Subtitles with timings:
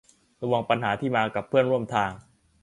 [0.41, 2.11] ระวังปัญหาที่มากับเพื่อนร่วมทาง